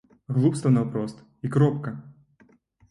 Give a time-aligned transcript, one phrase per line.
[0.37, 1.97] Глупства наўпрост, і кропка!